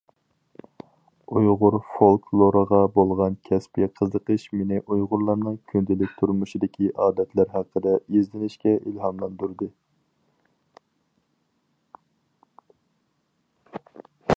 [1.39, 9.71] ئۇيغۇر فولكلورىغا بولغان كەسپى قىزىقىش مېنى ئۇيغۇرلارنىڭ كۈندىلىك تۇرمۇشىدىكى ئادەتلەر ھەققىدە ئىزدىنىشكە ئىلھاملاندۇردى.